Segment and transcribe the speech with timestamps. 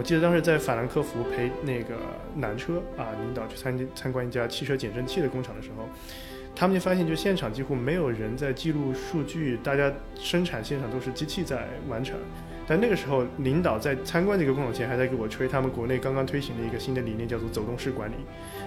[0.00, 1.94] 我记得当时在法兰克福陪那个
[2.34, 5.86] 南车啊领导去参参观一家汽车减震器的工厂的时候，
[6.56, 12.16] 他们就发现，就现场几乎没有人在记录数据，大家生产现场都是机器在完成。
[12.66, 18.14] 但那个时候，领导在参观这个工厂前，还在给我吹他们国内刚刚推行的一个新的理念，叫做走动式管理，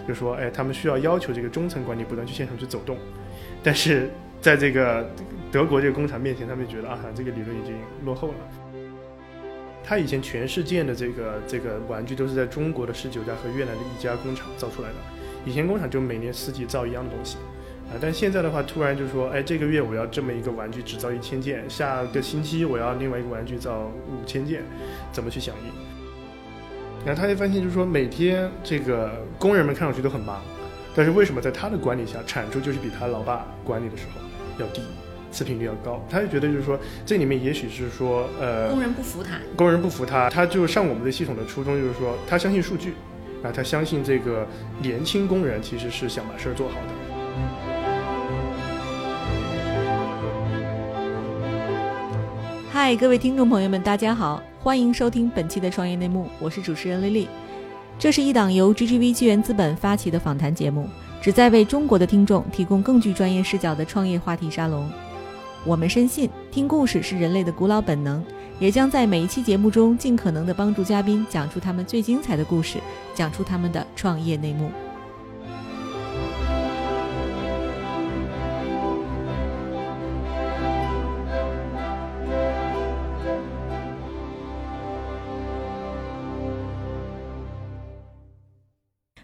[0.08, 2.96] 就说，哎，他们需要要求这个中层管理不断去现场去走动。
[3.64, 4.08] 但是
[4.40, 5.10] 在这个
[5.52, 7.74] 德国这个工厂面前，他们觉得啊，这个理论已经
[8.06, 8.63] 落后了。
[9.84, 14.96] 他以前全世界的这个这个玩具都是在中国的十九家和越南的一家工厂造出来的。
[15.46, 17.38] 以前工厂就每年四季造一样的东西。
[17.90, 24.64] 啊但现在的话，突然就说，哎，这个月我要这么一个玩具只造一千件，下个星期我要另外一个玩具造五千件，
[25.12, 27.06] 怎么去响应？
[27.06, 30.42] 然后他就发现，就是说每天这个工人们看上去都很忙，
[30.96, 34.22] 但是为什么在他的管理下产出就是比他老爸管理的时候
[34.58, 34.82] 要低，
[35.34, 36.00] 次品率要高？
[36.10, 42.94] 他就觉得就是说这里面也许是说，呃，工人不服他，工人不服他，他就上我们的系统的初衷就是说，他相信数据，
[43.42, 44.48] 啊，他相信这个
[44.82, 46.88] 年轻工人其实是想把事儿做好的。
[52.72, 57.28] 嗨，各位听众朋友们，大家好，欢迎收听本期的创业内幕，我是主持人丽丽。
[58.00, 60.90] 这是一档由 GGV 纪元资本发起的访谈节目，
[61.22, 64.90] 旨在为中国的听众提供更具专业视角的创业话题沙龙。
[65.66, 68.22] 我们深信，听故事是人类的古老本能，
[68.60, 72.80] 也将在每一期节目中尽可能的帮助嘉宾讲出他们最精彩的故事，
[73.16, 74.70] 讲出他们的创业内幕。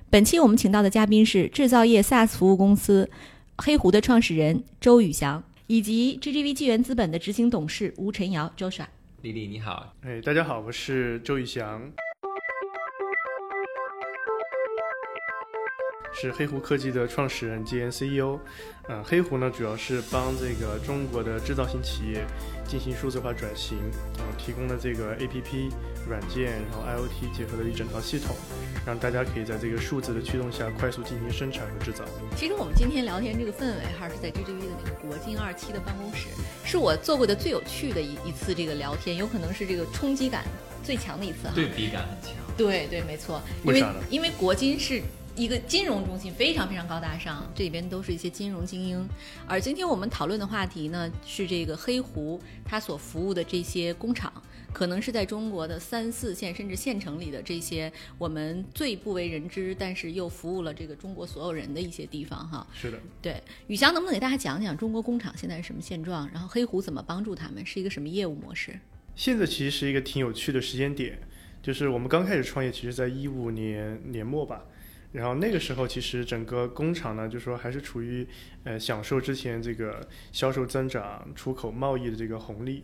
[0.09, 3.09] 本期我们请到的嘉宾是制造业 SaaS 服务公司
[3.57, 8.88] 黑狐的创始人周宇翔，以及 GGV 纪元资本的执行董事吴晨瑶 Joshua。
[9.22, 11.80] 丽丽你好，哎，大家好，我是周宇翔，
[16.12, 18.40] 是黑狐科技的创始人兼 CEO。
[18.88, 22.25] 嗯，黑狐呢主要是帮这个中国的制造型企业
[22.66, 23.78] 进行数字化转型，
[24.18, 25.72] 然后提供了这个 APP
[26.08, 28.35] 软件，然后 IoT 结合的一整套系统，
[28.89, 32.03] 让大家可以在这个数字的驱动下快速进行生产和制造。
[32.35, 36.29] 其实我们今天聊天这个氛围还是在 GGV 的那个国金二期的办公室，
[36.66, 40.44] 是我做过的最有趣的一一次这个聊天，有可能是这个冲击感
[40.83, 41.51] 最强的一次哈。
[41.53, 42.33] 对比感很强。
[42.57, 45.03] 对对，没错，因为为因为国金是。
[45.35, 49.07] 一个金融中心非常非常高大上，这里边都是一些金融精英。
[49.47, 54.33] 而今天我们讨论的话题呢，是这个黑狐它所服务的这些工厂，
[54.74, 62.66] 可能是在中国的三四线甚至县城里的这些我们最不为人知，但是又服务了这个中国所有人的一些地方哈。
[62.74, 68.79] 是的，对，宇翔能不能给大家讲讲中国工厂现在是什么现状，然后黑狐怎么帮助他们，是一个什么业务模式？
[69.16, 71.19] 现在其实是一个挺有趣的时间点，
[71.62, 74.63] 就是我们刚开始创业，其实在一五年年末吧。
[75.12, 78.28] 然后那个时候，其实整个工厂呢，就说还是处于
[78.63, 82.84] 呃享受之前这个销售增长、出口贸易的这个红利，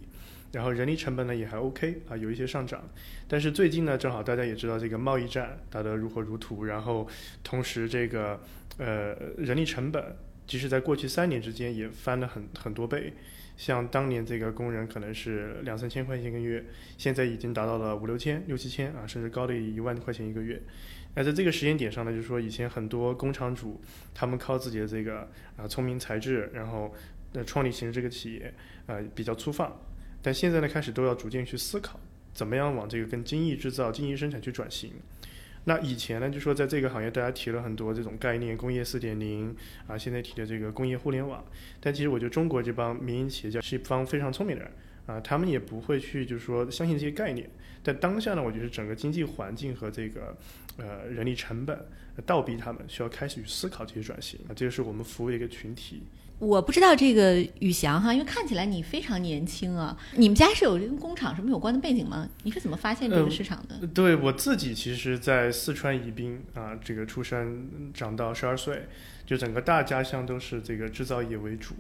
[0.51, 2.83] 然后人力成本呢也还 OK 啊，有一些上涨。
[3.27, 7.07] 但是最近呢，正好大家也知道这个贸易战打得如火如荼，然后
[7.43, 8.39] 同时这个
[8.77, 10.15] 呃人力成本，
[10.47, 13.13] 即使在过去三年之间也翻了很很多倍。
[13.57, 16.65] 像当年这个工人可能是两三千块钱一个月，
[16.97, 20.61] 现在已经达到了五六千、六七千啊，甚至高的一万块钱一个月。
[21.13, 23.79] 那在这个时间点上呢，就是说以前很多工厂主
[24.13, 26.93] 他们靠自己的这个啊聪明才智，然后
[27.31, 28.53] 呃创立起这个企业
[28.87, 29.73] 啊比较粗放，
[30.25, 31.99] 但现在呢开始都要逐渐去思考，
[32.33, 34.93] 怎么样往这个跟精益制造、精益生产去转型。
[35.65, 39.55] 那以前呢，就说在这个行业大家提了很多这种概念，工业四点零
[39.85, 41.45] 啊，现在提的这个工业互联网，
[41.79, 44.71] 但其实我觉得中国这帮民营企业家是一帮非常聪明的人
[45.05, 47.47] 啊，他们也不会去就是说相信这些概念。
[47.83, 50.35] 但当下呢，我觉得整个经济环境和这个
[50.77, 51.85] 呃人力成本
[52.25, 56.01] 倒逼他们需要开始去思考这些转型啊，这个是我们服务的一个群体。
[56.39, 59.97] 我不知道这个宇翔哈，因为看起来你非常年轻啊。
[60.15, 62.27] 你们家是有跟工厂什么有关的背景吗？
[62.43, 63.87] 你是怎么发现这个市场的？
[63.87, 68.87] 对我自己，其实，在四川宜宾啊，这个出生长到十二岁，
[69.25, 71.73] 就整个大家乡都是这个制造业为主。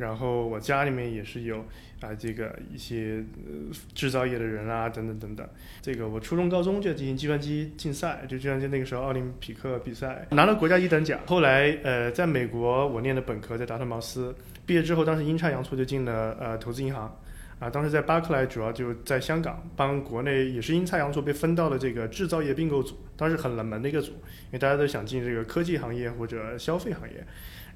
[0.00, 1.58] 然后我家里面也是有
[2.00, 5.46] 啊，这个一些呃制造业的人啊，等等等等。
[5.82, 11.20] 这个我初中、高中就进行计算机竞赛，就计算机那个时候奥林匹克比赛拿了国家一等奖。
[11.26, 17.14] 后来呃，在美国我念的本科在达特茅斯，毕业之后当时阴差阳错就进了呃投资银行，
[17.58, 27.22] 啊，当时在巴克莱主要就在香港帮国内也是阴差阳错被分到了这个制造业并购组，当时很冷门的一个组，因为大家都想进这个科技行业或者消费行业。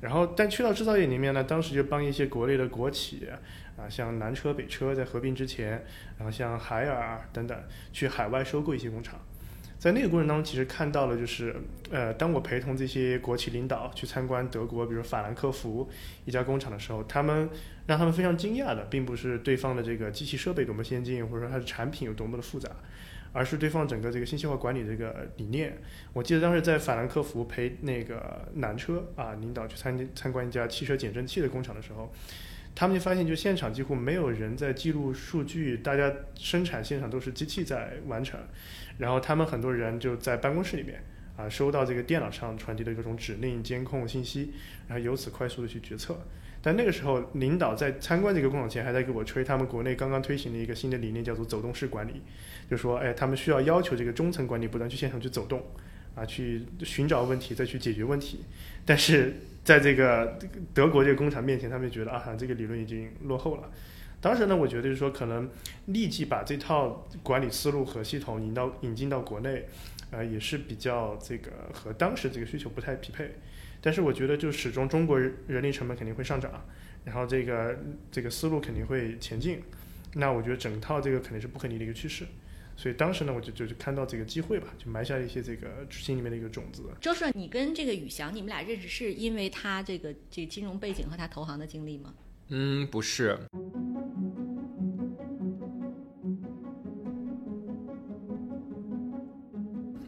[0.05, 3.27] 然后但去到制造业里面呢，当时就帮一些国内的国企
[3.79, 5.83] 啊，像南车、北车在合并之前，
[6.19, 7.59] 然后像海尔等等
[7.91, 9.19] 去海外收购一些工厂。
[9.79, 11.57] 在那个过程当中，其实看到了，就是
[11.91, 15.89] 呃，当我陪同这些国企领导去参观德国，比如法兰克福
[16.27, 17.49] 一家工厂的时候，他们
[17.87, 22.71] 让他们非常惊讶的，并不是对方的这个机器设备多么先进，或者说它的产品有多么的复杂，
[23.35, 25.77] 而是对方整个这个信息化管理这个理念。
[26.15, 32.11] 我记得当时在法兰克福陪那个南车啊领导去参参观一家汽车减震器的工厂的时候。
[32.77, 38.41] 他们就发现，就现场几乎没有人在记录数据，大家生产现场都是机器在完成，
[38.99, 41.01] 然后他们很多人就在办公室里面
[41.37, 44.53] 啊，收到这个电脑上传递的各种指令、监控信息，
[44.89, 46.19] 然后由此快速的去决策。
[46.63, 52.23] 但那个时候，领导在参观这个工厂前，还在给我吹他们国内刚刚推行的一个新的理念，叫做走动式管理，
[52.71, 55.63] 就说，哎，他们需要要求这个中层管理不断去现场去走动，
[56.15, 58.41] 啊，去寻找问题，再去解决问题，
[58.85, 59.35] 但是。
[59.65, 60.39] 在这个
[60.75, 63.71] 德国这个工厂面前，他们觉得啊，这个理论已经落后了。
[64.21, 65.49] 当时呢，我觉得就是说，可能
[65.87, 69.67] 立即把这套管理思路和系统引到引进到国内，
[70.15, 73.31] 呃，也是比较这个和当时这个需求不太匹配。
[73.81, 76.65] 但是我觉得，就始终中国人力成本肯定会上涨，
[77.05, 77.79] 然后这个
[78.11, 79.61] 这个思路肯定会前进。
[80.15, 82.25] 那我觉得整套这个肯定是不可逆的一个趋势。
[82.77, 86.83] 所以当时呢，我就就是看到这个机会吧，就埋下了一些这个心里面的一个种子。
[87.01, 92.15] 周顺，你跟这个宇翔，你们俩认识是因为他这个这金融背景和他投行的经历吗？
[92.49, 93.39] 嗯，不是。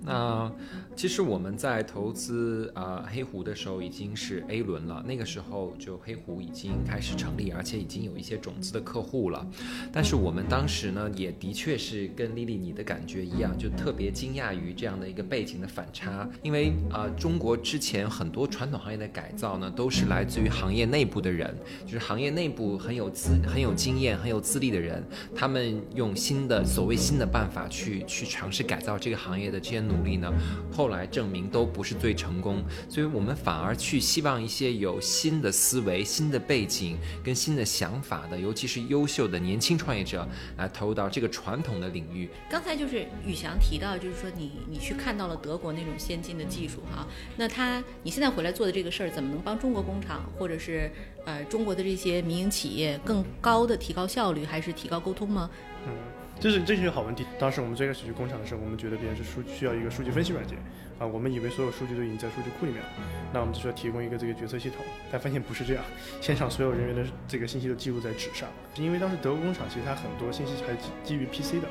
[0.06, 0.50] 那。
[0.96, 9.46] 其实我们在投资啊黑狐的时候已经是 A 轮了，那个时候就黑狐已经开始成立，而且已经有一些种子的客户了。
[9.92, 16.26] 但是我们当时呢，也的确是跟丽丽你的感觉一样，就特别惊讶于这样的一个背景的反差。
[16.42, 21.54] 因为啊，中国之前很多传统行业的改造呢，都是来自于行业内部的人，
[21.84, 25.04] 就是行业内部很有资、很有经验、很有资历的人，
[25.34, 30.32] 他们用新的所谓新的办法去去尝试改造这个行业的这些努力呢，
[30.72, 30.86] 后。
[30.86, 40.24] 后来证明都不是最成功，所以我们反而去希望一些有新的思维、新的背景跟新的想法的，尤其是优秀的年轻创业者
[40.56, 42.30] 来投入到这个传统的领域。
[42.48, 47.04] 刚才就是宇翔提到，就是说你你去看到了德国那种先进的技术哈，
[47.36, 50.88] 那他你现在回来做的这个事儿，怎么能帮中国工厂或者是
[51.24, 55.50] 呃中国的这些民营企业更高的提高效率，还是提高沟通吗？
[55.84, 56.15] 嗯。
[56.38, 57.24] 这是这是一个好问题。
[57.38, 60.58] 当时我们最开始去工厂的时候，我们觉得别人是数需要一个数据分析软件
[60.98, 62.88] 啊，我们以为所有数据都已经在数据库里面了，
[63.32, 64.84] 那我们就需要提供一个这个决策系统。
[65.10, 65.82] 但发现不是这样，
[66.20, 68.48] 现场所有人员的这个信息都记录在纸上。
[68.76, 71.68] 因为当时德国工厂其实它很多信息还基基于 PC 的，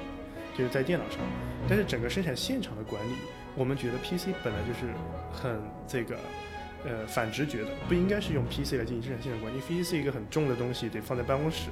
[0.57, 1.19] 就是在电脑上。
[1.69, 3.13] 但是整个生产现场的管理，
[3.55, 4.91] 我们觉得 PC 本来就是
[5.31, 6.17] 很这个。
[6.87, 11.69] 呃，反直觉的不应该是用 PC 来进行生产线的管理，PC 是一个很重的东西，得放在办公室。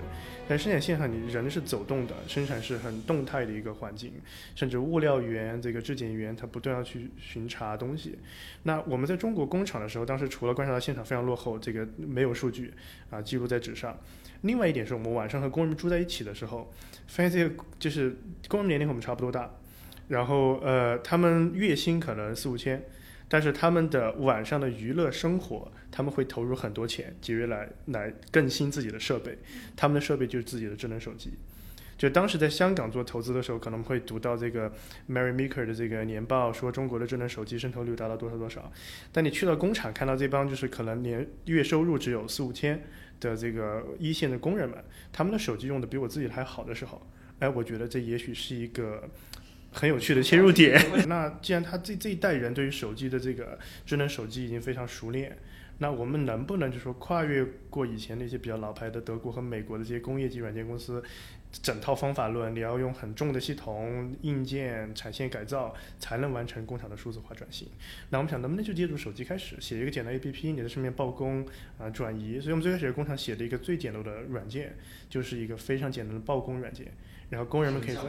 [0.49, 4.11] 但生产线上，你人是走动的，生产是很动态的一个环境，
[4.55, 8.17] 甚至物料员、这个质检员，他不断要去巡查东西。
[8.63, 12.73] 那我们在中国工厂的时候，当时除了观察到现场非常落后，这个没有数据
[13.11, 13.95] 啊记录在纸上。
[14.41, 16.73] 另外一点是我们晚上和工人们住在一起的时候，
[17.07, 18.17] 发现这个就是
[18.47, 19.49] 工人年龄和我们差不多大，
[20.07, 22.83] 然后呃，他们月薪可能四五千。
[23.33, 29.35] 但是他们的晚上的娱乐生活，他们会投入很多钱，节约来来更新自己的设备。
[29.75, 31.31] 他们的设备就是自己的智能手机。
[31.97, 34.71] 就当时在香港做投资的时候，可能会读到这个
[35.09, 38.71] Mary Meeker 的这个年报，说中国的智能手机渗透率达到多少多少。
[39.11, 42.83] 但你去到工厂，看到这帮就是可能年月收入只有四五千
[43.19, 44.77] 的这个一线的工人们，
[45.11, 47.01] 他们的手机用的比我自己还好的时候，
[47.39, 49.09] 哎，我觉得这也许是一个。
[49.73, 50.79] 很有趣的切入点。
[51.09, 55.35] 那既然他这这一代人对于手机的这个智能手机已经非常熟练，
[55.79, 61.03] 那我们能不能就说跨越过以前那些比较老牌的德国和美国的这些工业级软件公司，
[61.51, 67.67] 整套方法论，你要用很重的系统、硬件、产线改造才能完成工厂的数字化转型？
[68.11, 71.45] 那我们想能不能就借助手机开始写一个简单 APP，你在上面报工
[71.79, 72.39] 啊转移？
[72.39, 74.75] 所以我们最开始工厂写的一个最简陋的软件，
[75.09, 76.87] 就是一个非常简单的报工软件，
[77.31, 78.03] 然后工人们可以在。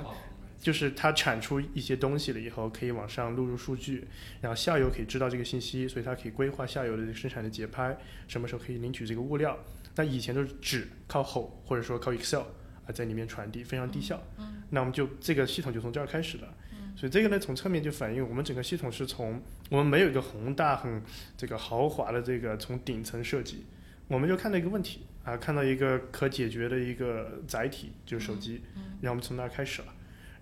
[0.64, 4.08] 就是它产出一些东西了以后，可以往上录入数据，
[4.40, 7.94] 然后下游可以知道这个信息，所以它可以规划下游的生产的节拍，
[8.26, 9.58] 什么时候可以领取这个物料。
[9.94, 12.44] 那以前都是纸靠吼或者说靠 Excel
[12.86, 14.22] 啊在里面传递，非常低效。
[14.70, 16.48] 那我们就这个系统就从这儿开始了。
[16.96, 21.02] 所以这个呢，从侧面就反映我们整个系统是从我们没有一个宏大很
[21.36, 23.66] 这个豪华的这个从顶层设计，
[24.08, 28.62] 我们就看到一个问题啊，看到一个可解决的一个载体就是手机，
[29.02, 29.88] 然后我们从那儿开始了。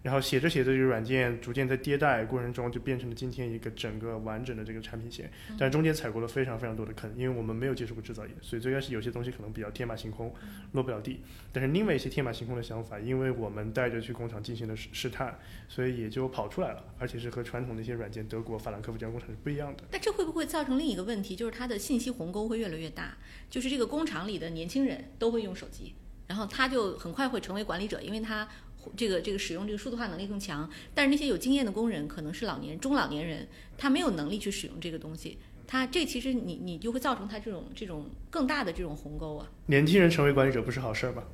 [0.02, 5.30] 然后写着写着，这个软件逐渐在迭代过程中，就变成了今天一个整个完整的这个产品线。
[5.56, 10.34] 但中间踩过了非常非常多的坑，因为我们没有接触过制造业，所以最开始有些东西可能比较天马行空，
[10.72, 11.20] 落不了地。
[11.52, 19.84] 但是另外一些天马行空的想法，因为我们带着去工厂进行了试试探，所以也就跑出来了，而且是和传统的一些软件，德国法兰克福这样工厂是不一样的。
[19.88, 23.16] 但这会不会造成另一个问题，就是它的信息鸿沟会越来越大？
[23.48, 25.94] 就是这个工厂里的年轻人都会用手机，
[26.26, 28.48] 然后他就很快会成为管理者，因为他。
[28.96, 39.50] 这个这个使用这个数字化能力更强，但是那些有经验的工人可能是老年中老年人，他没有能力去使用这个东西，他这其实你你就会造成他这种这种更大的这种鸿沟啊。
[39.66, 41.24] 年轻人成为管理者不是好事儿吧？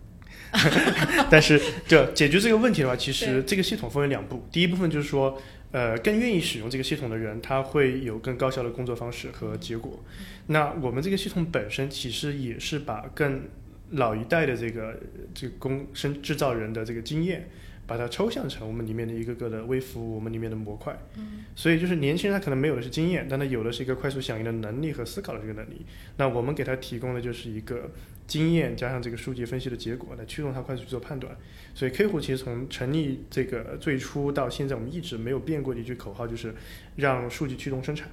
[1.31, 5.41] 但是这解决这个问题的话，其实这个系统分为两步，第一部分就是说，
[5.73, 9.99] 呃，更愿意使用这个系统的人，他会有更高效的工作方式和结果。
[10.47, 13.43] 那我们这个系统本身其实也是把更
[13.91, 14.99] 老一代的这个
[15.35, 17.49] 这个工生制造人的这个经验，
[17.87, 20.95] 把它抽象成我们里面的一个个的微服务，我们里面的模块。
[21.17, 25.87] 嗯，所以就是年轻人他可能没有的是经验，但他有的是一个快速响应的能力和思考的这个能力。
[26.19, 27.91] 那我们给他提供的就是一个
[28.27, 31.35] 经验加上这个数据分析的结果，来驱动他快速去做判断。
[31.75, 36.55] 所以 K 湖其实从成立这个最初到现在，我们一直没有变过的一句口号，就是
[36.97, 38.11] 让数据驱动生产。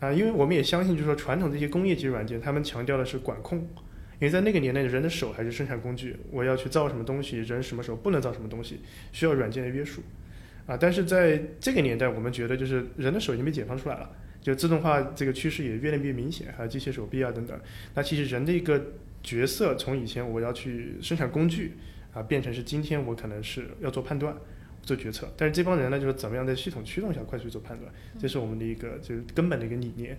[0.00, 3.66] 啊，因为我们也相信，就是说传统这些工业级软件，他们强调的是管控。
[4.20, 8.80] 因为在那个年代，人的手还是生产工具，我要去造什么东西，人什么时候不能造什么东西，
[9.12, 10.02] 需要软件的约束，
[10.66, 14.10] 啊，但是在这个年代，我们觉得就是人的手已经被解放出来了，
[14.42, 17.58] 就自动化这个趋势也越来越明显，还有机械手臂啊等等，
[17.94, 21.72] 那其实人的一个角色从以前我要去生产工具，
[22.12, 24.36] 啊，变成是今天我可能是要做判断、
[24.82, 30.18] 做决策，但是这帮人呢，就是怎么样在系统驱动下快速做判断，这是我们的一个就是根本的一个理念。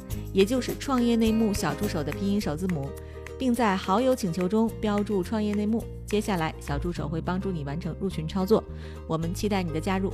[0.33, 2.89] 也就是创业内幕小助手的拼音首字母，
[3.37, 5.83] 并在好友请求中标注“创业内幕”。
[6.07, 8.63] 接下来，小助手会帮助你完成入群操作。
[9.07, 10.13] 我们期待你的加入。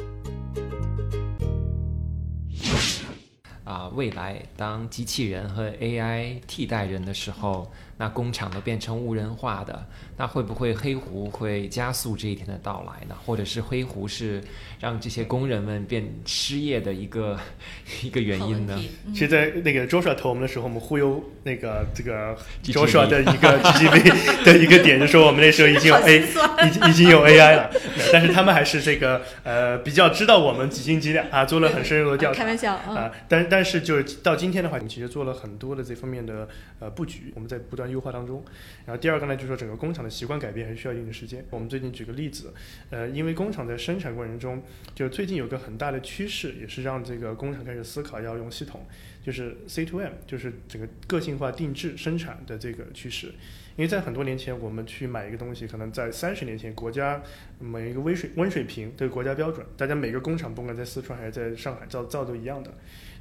[3.63, 7.69] 啊，未来当机器人和 AI 替代人的时候。
[7.99, 9.83] 那工厂都变成无人化的，
[10.17, 13.15] 那会不会黑狐会加速这一天的到来呢？
[13.25, 14.39] 或者是黑狐是
[14.79, 17.39] 让这些工人们变失业的一个
[18.03, 18.79] 一个原因呢？
[19.13, 27.71] 其实，在那个 Joshua 投我们的时候，我们忽悠那个这个 Joshua 的一个 GGV 的一个点，就说我们那时候已经有 A，已经已经有 AI 了，
[28.13, 32.43] 但是他们还是这个呃比较知道我们几斤几两啊，做了很深入的调查。
[32.43, 36.47] 开玩笑啊，但但是就是到今天的话，我们其实做了很多的这方面的
[36.79, 37.86] 呃布局，我们在不断。
[37.89, 38.43] 优化当中，
[38.85, 41.45] 然后第二个呢，就是说整个工厂的习惯改变还是需要一定的时间。
[41.49, 42.53] 我们最近举个例子，
[42.89, 44.61] 呃，因为工厂在生产过程中，
[44.95, 48.85] 就最近有个很大的趋势，也是让这个工厂开始思考要用系统，
[49.23, 53.33] 就是 C to M，就是整个个性化定制生产的这个趋势。
[53.75, 57.21] 因为在很多年前，我们去买一个东西，可能在三十年前，国家
[57.59, 62.73] 每一个温水温水平的国家标准，大家每个工厂不管在四川还是在上海造造都一样的。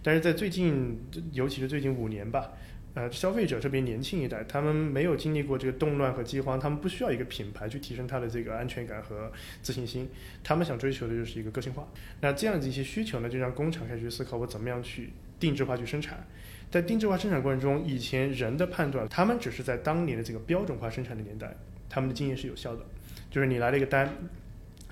[0.02, 0.98] 但是在最近，
[1.32, 2.52] 尤其是最近五年吧。
[2.96, 10.08] 呃，消费者特别年轻一代，他们没有经历过这个动乱和饥荒，他们不需要一个品牌去提升他的这个安全感和自信心，
[10.42, 11.86] 他们想追求的就是一个个性化。
[12.22, 16.26] 那这样子一些需求呢，就让工厂开始去思考我怎么样去定制化去生产。
[16.70, 21.54] 在定制化生产过程中，以前人的判断，他们只是在当年的这个标准化生产的年代，
[21.90, 22.82] 他们的经验是有效的，
[23.30, 24.10] 就是你来了一个单，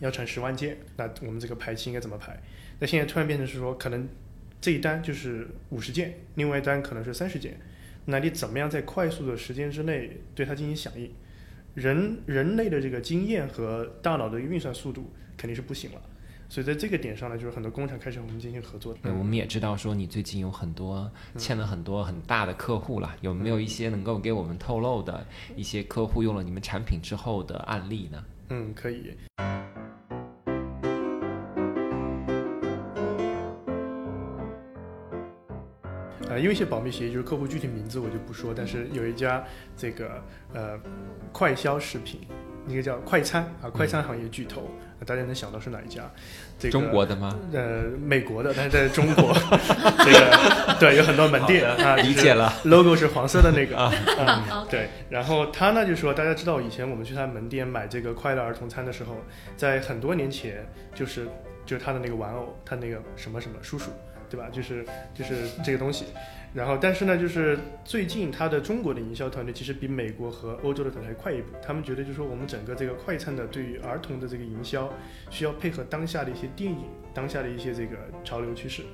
[0.00, 2.38] 要产十万件，那我们这个排期应该怎么排？
[2.80, 4.06] 那现在突然变成是说，可能
[4.60, 7.58] 这一单就是五十件，另外一单可能是三十件。
[8.04, 11.10] 那你怎么样在快速的时间之内对它进行响应？
[11.74, 16.00] 人人类的这个经验和大脑的运算速度肯定是不行了，
[16.48, 18.94] 所以在这个点上呢，就是很多工厂开始和我们进行合作。
[19.02, 28.24] 对，我们也知道说你最近有很多欠了很多很大的客户了，有没有一些能够给我们透露的一些客户用了你们产品之后的案例呢？
[28.50, 29.12] 嗯，可以。
[36.34, 39.44] 呃，因为一些保密协议，就是客户具体名字我就不说，但是有一家
[39.76, 40.20] 这个
[40.52, 40.78] 呃
[41.32, 42.20] 快消食品
[42.66, 44.68] 一个叫快餐啊，快餐行业巨头，
[45.06, 46.10] 大家能想到是哪一家？
[46.58, 47.38] 这个中国的吗？
[47.52, 49.32] 呃，美国的，但是在中国，
[50.04, 54.88] 这个对有很多门店啊，理解了，logo 是黄色的那个啊，嗯，对。
[55.10, 59.16] 然后他呢就说，大家知道以前我们去他门店买这个快乐儿童餐的时候，
[59.56, 61.28] 在很多年前就是
[61.66, 63.90] 就是他的那个玩偶，他那个什么什么叔叔，
[64.34, 64.50] 对吧？
[64.50, 66.06] 就是就是这个东西。
[66.52, 71.48] 然后，但是呢，就是最近他的中国的营销团队其实比美国和欧洲的团队还快一步。
[71.60, 74.92] 他们觉得，就是说我们整个这个快餐的对于儿童的这个营销，
[75.30, 78.84] 需要配合当下的一些电影、当下的一些这个潮流趋势，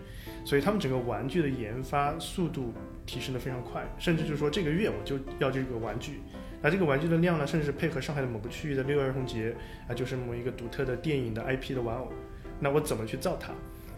[0.42, 2.72] 所以他们整个玩具的研发速度
[3.04, 6.20] 提升的非常快，甚至就是说这个月我就要这个玩具，
[6.62, 9.54] 那这个玩具的量呢，甚至是配合上海的某个区域的六一儿童节
[9.86, 12.10] 啊，就是某一个独特的电影的 IP 的玩偶，
[12.58, 13.52] 那我怎么去造它？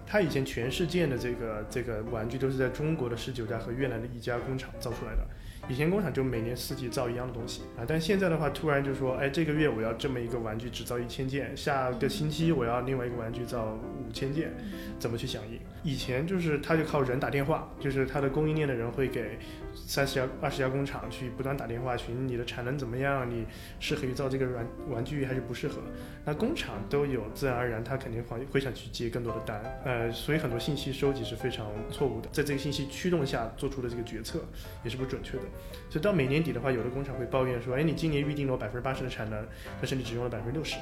[0.07, 5.27] 他以前全世界的这个这个玩具都是在中国的十九家和越南的一家工厂造出来的。
[5.69, 14.53] 以前工厂就每年四季造一样的东西啊，但现在的话，突然就说，哎，这个月我要这么一个玩具只造一千件，下个星期我要另外一个玩具造五千件，
[14.99, 15.61] 怎么去响应？
[15.85, 19.39] 以前就是他就靠人打电话，就是他的供应链的人会给
[19.75, 23.47] 三十家、二十家工厂去不断打电话，询你的产能怎么样，你
[23.81, 25.81] 适合于造这个软玩具还是不适合？
[26.25, 34.41] 那工厂都有，自然而然他肯定会会想去接更多的单，呃，所以很多信息收集是非常错误的，在这个信息驱动下做出的这个决策
[34.85, 35.43] 也是不准确的。
[35.91, 39.47] 所以到每年底的话，有的工厂会抱怨说：“哎，你今年预定了百分之八十的产能，
[39.79, 40.77] 但是你只用了百分之六十。”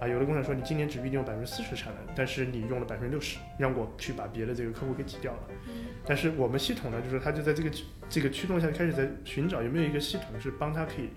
[0.00, 5.40] 啊，有的工厂说：“你今年只预定了百分之四十的产能，但是你用了百分之六十，让我去把别的这个客户给挤掉了。”
[6.06, 7.70] 但是我们系统呢，就是它就在这个
[8.08, 11.10] 这个驱动下开始在寻找有没有一个系统是帮它可以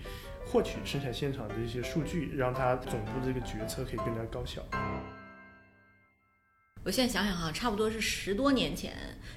[0.45, 4.61] 获取生产现场的一些数据，让它总部的这个决策可以更加高效。
[6.83, 8.91] 我现在想想哈，差不多是十多年前，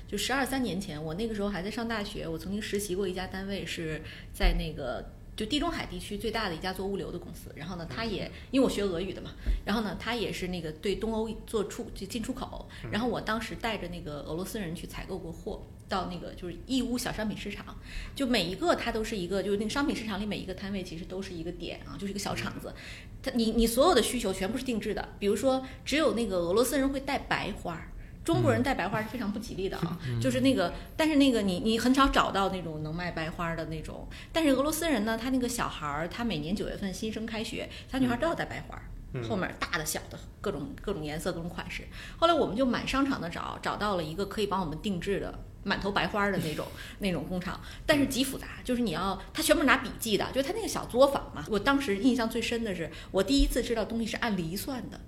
[0.09, 4.01] 就十二三年前，我那个时候还在上大学，我曾经实习过一家单位，是
[4.33, 5.05] 在那个
[5.37, 7.51] 就地中海地区最大的一家做物流的公司。
[7.55, 9.31] 然后呢，他也因为我学俄语的嘛，
[9.65, 12.69] 然后呢，他也是那个对东欧做出就进出口。
[12.91, 15.67] 然后我当时带着那个俄罗斯人去采购过货。
[15.87, 17.63] 到那个就是义乌小商品市场，
[18.17, 22.73] 就每一个它都是一个，就是那个商品市场里每一个摊位其实都是一个点啊，就是一个小厂子。
[23.23, 27.87] 它你你所有的需求全部是定制的，比如说只有那个俄罗斯人会带白花，
[28.25, 29.99] 中国人带白花是非常不吉利的啊。
[30.21, 34.09] 就是那个，但是那个你你很少找到那种能卖白花的那种。
[34.33, 38.81] 但是俄罗斯人呢，他那个小孩儿，他每年九月份新生开学，小女孩都要带白花。
[39.29, 41.85] 后面大的小的各种各种颜色各种款式，
[42.17, 45.33] 后来我们就满商场的找，找到了一个可以帮我们定制的
[45.63, 46.67] 满头白花的那种
[46.99, 51.45] 那种工厂，但是极复杂，就是你要他全部拿笔记的，就是他那个小作坊嘛。
[51.49, 55.01] 我当时印象最深的是，我第一次知道东西是按厘算的，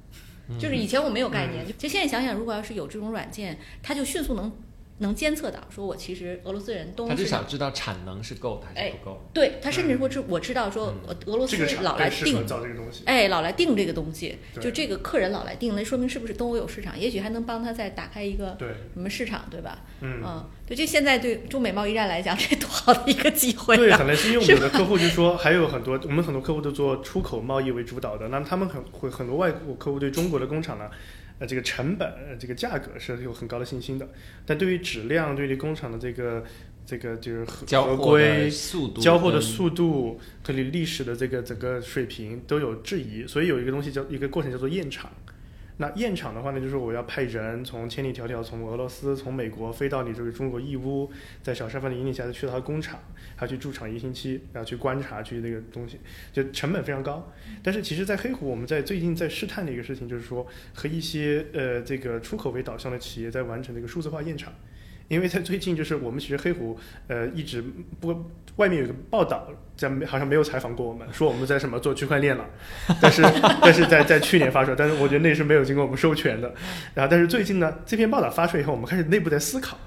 [0.58, 4.52] 就是以前我没有概念，就现在想想，如果要是有这种软件，它就迅速能。
[4.98, 9.28] 能监测到，说我其实俄罗斯人东，他就想知道产能是够的还是不够。
[9.34, 10.94] 对他甚至说知我知道说
[11.26, 16.98] 俄罗斯老来定造这个东西，哎，老来定这个东西，就这个客人老来定，那说明是不是东欧有市场？
[16.98, 18.56] 也许还能帮他再打开一个
[18.94, 19.84] 什么市场，对吧？
[20.00, 23.76] 嗯，对，这现在对中美贸易战来讲，这多好的一个机会。
[23.76, 30.88] 对，可能是因为我们的 客户就说，还有很多我们很多客户都做出口贸易为主导的，那么他们很会很多外国客户对中国的工厂呢。
[31.38, 34.08] 呃，这个成本、呃这个价格是有很高的信心的，
[34.46, 36.42] 但对于质量、对于工厂的这个、
[36.86, 38.50] 这个就是合规、
[38.98, 45.10] 交货的速度、和你历史的这个整个水平都有质疑，所以有一个东西叫一个过程叫做验厂。
[45.78, 51.10] 那验厂的话呢，就是我要派人从千里迢迢从俄罗斯、从美国飞到你这个中国义乌，
[51.42, 52.98] 在小山峰的引领下，再去到他工厂，
[53.36, 56.00] 还要去驻厂一星期，然后去观察去那个东西，
[56.32, 57.30] 就成本非常高。
[57.62, 64.52] 但是其实，在黑虎，我们在最近在试探的一个事情，就是说和一些呃这个出口为导向的企业在完成这个数字化验厂。
[65.08, 67.62] 因为在最近，就是我们其实黑虎，呃，一直
[68.00, 72.44] 不，外面有个报道，在好像没有采访过我们，说我们在什么做区块链了，
[73.00, 73.22] 但是
[73.62, 76.52] 但是在在去年发出来，但是我觉得那是没有经过我们授权的。
[76.94, 79.78] 然后，但是最近呢，这篇报道发出来以后，我们开始内部在思考，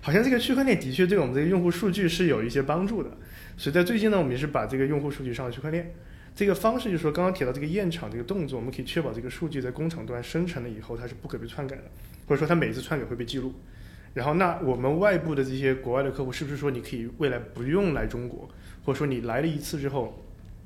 [0.00, 3.10] 好像这个区块链的确对我们这个用户数据是有一些帮助的。
[3.58, 5.92] 所以在最近呢，我们也是把这个用户数据上了区块链，
[6.34, 11.82] 这个方式就是说，刚刚提到这个验厂这个动作，我们可以确保这个数据在工厂端生成了以后，它是不可被篡改的，
[12.26, 13.52] 或者说它每一次篡改会被记录。
[14.14, 18.48] 然后，那我们外部的这些国外的客户，是不是说你可以未来不用来中国，
[18.84, 20.22] 或者说你来了一次之后，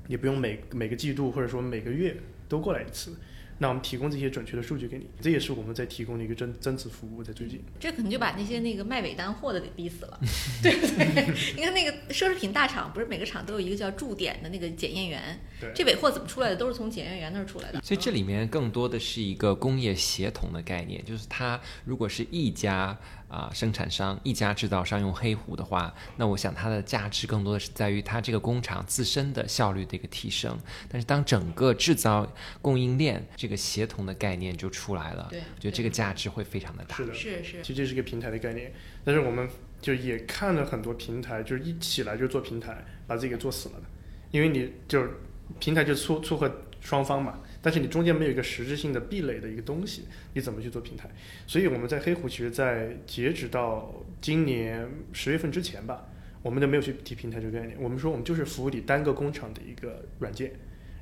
[0.08, 2.16] 也不用每每个季度或者说每个月
[2.48, 3.14] 都过来一次？
[3.58, 7.24] 那我们提供这些准确的数据给你，这也是我们在提供的一个增增值服务。
[7.24, 10.20] 在最近，这可能就把那些那个卖尾单货的给逼死了，
[10.62, 11.54] 对 不对？
[11.56, 15.40] 你看那个奢侈品大厂，不是每个厂都有一个叫驻点的那个检验员，
[15.74, 16.56] 这尾货怎么出来的？
[16.56, 17.80] 都是从检验员那儿出来的。
[17.80, 30.56] 所以这里面更多的是一个工业协同的概念，就是它如果是一家啊、生产商一家制造商用黑壶的话，那我想它的价值更多的是在于它这个工厂自身的效率的一个提升。
[30.88, 32.26] 但是当整个制造
[32.62, 36.96] 供应链这个协同的概念就出来了，对我觉得这个价值会非常的大。
[36.96, 38.72] 是的，是是其实这是一个平台的概念，
[39.04, 39.48] 但是我们
[39.80, 43.86] 就也看了很多平台，就是一起来就做平台，把自己给做死了的，
[44.30, 45.10] 因为你就是
[45.58, 46.48] 平台就撮撮合
[46.86, 50.02] 双方嘛，但是你中间没有一个实质性的壁垒的一个东西，
[50.34, 51.10] 你怎么去做平台？
[51.44, 56.06] 所以我们在黑虎其实，在截止到今年十月份之前吧，
[56.42, 60.52] 我们都没有去提平台这个概念，我们说我们就是服务你单个工厂的一个软件，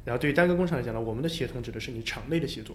[0.07, 2.75] 然后对于单个工厂来讲呢，我们的协同指的是你厂内的协作。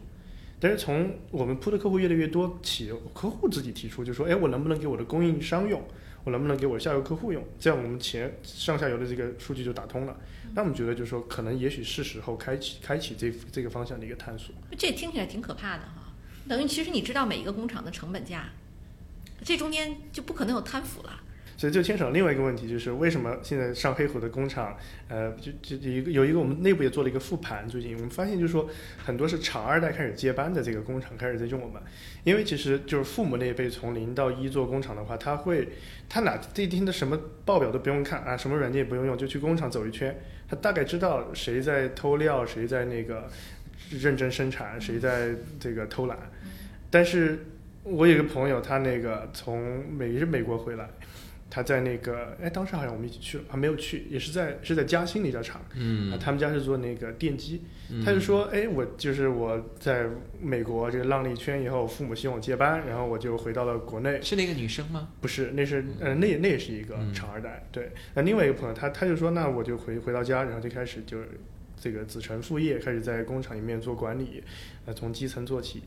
[0.60, 5.82] 但是从我们铺的客户越来越多起，客户自己提出就说，哎，我能不能给我的供应商用？
[6.23, 7.43] 我能不能给我下游客户用？
[7.60, 10.15] 这样我们前上下游的这个数据就打通了。
[10.53, 14.53] 那我们觉得就是说，可能也许是时候开启开启这这个方向的一个探索。
[14.77, 16.13] 这听起来挺可怕的哈。
[16.47, 18.49] 等于其实你知道每一个工厂的成本价，
[19.43, 21.18] 这中间就不可能有贪腐了。
[21.60, 24.78] 所以就牵扯到另外一个问题，就是为什么现在上黑虎的工厂，
[25.10, 31.82] 呃，就就有一个有一个我们内部也做了一个复盘，最近我们发现就是说，很多是厂二代开始接班的这个工厂开始在用我们，
[32.24, 35.67] 因为其实就是父母那一辈从零到一做工厂的话，他会
[36.08, 40.17] 他哪这一天的什么报表都不用看啊，什么软件也不用用，就去工厂走一圈，
[40.48, 43.28] 他大概知道谁在偷料，谁在那个
[43.91, 46.17] 认真生产，谁在这个偷懒。
[46.89, 47.45] 但是
[47.84, 50.89] 我有一个朋友，他那个从美是美国回来。
[51.49, 56.12] 他在那个，哎，当时好像我们一起去了，还没有去，也是在是在嘉兴那家厂，嗯。
[56.12, 57.63] 啊，他们家是做那个电机，
[58.05, 60.05] 他就说，哎，我就是我在
[60.39, 65.09] 美国这个浪了一圈以后，父母希望我接班，然后我就回到了国内，是那个女生吗？
[65.19, 67.13] 不是，那是，呃，那那也是一个嗯。
[67.13, 71.17] 厂二代，对，那另外一个朋友，他他就说，那我就回回到家，然后就开始就
[71.79, 74.43] 这个子承父业，开始在工厂里面做管理，
[74.85, 75.81] 呃，从基层做起。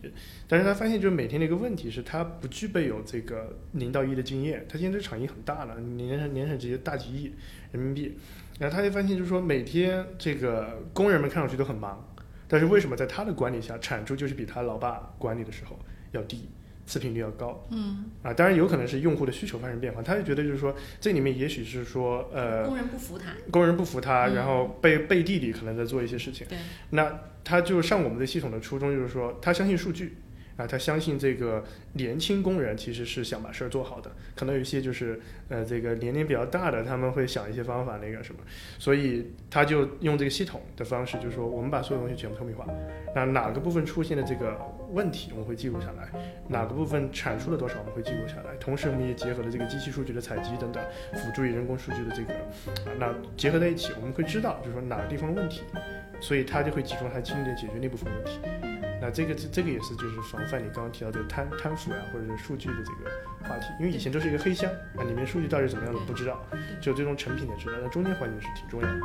[0.49, 4.65] 但是他发现，就是每天的一个问题是，他不具备有这个零到一的经验。
[4.69, 7.33] 他现在这厂已经很大了，年产年产值大几亿
[7.71, 8.17] 人民币。
[8.59, 12.07] 然后他就发现，就是说每天这个工人们看上去都很忙，
[12.47, 15.79] 但是为什么在他的管理下，产出就是比他老爸管理的时候
[16.13, 16.49] 要低，
[16.87, 17.67] 次品率要高？
[17.71, 23.33] 嗯，啊，当然有可能是用户的需求发生变化，他就觉得就是说，这里面也许是说，呃，工人不服他。
[23.51, 26.47] 工人不服他，嗯然后背背地里可能在做一些事情。
[26.49, 26.59] 对，
[26.91, 30.17] 那他就上我们的系统的初衷就是说，他相信数据
[30.57, 38.41] 啊，他相信这个年轻工人其实是想把事儿做好的，可能有一些就是呃这个年龄比较大的，他们会想一些方法那个什么，
[38.79, 42.67] 所以他就用这个系统的方式，就是说我们把所有东西全部透明化，
[43.15, 44.57] 那哪个部分出现的这个
[44.91, 46.09] 问题我们会记录下来，
[46.49, 50.83] 哪个部分产出了多少我们会记录下来，同时我们也结合了这个机器数据的采集等等，
[51.15, 55.63] 辅助于人工数据的这个啊，那结合在一起，我们会知道就是说哪个地方问题。
[56.21, 58.39] 所以他就会集中他精力解决那部分问题。
[59.03, 63.11] 那这个这这个也是就是防范你刚刚提到这个贪贪腐呀、或者是数据的这个
[63.49, 66.41] 话题，因为以前都是一个黑箱啊，里面数据到底怎么样的不知道，
[66.81, 69.01] 只有最终成品的知道，那中间环节是挺重要的。